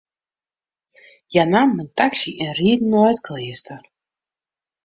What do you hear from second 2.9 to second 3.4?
nei it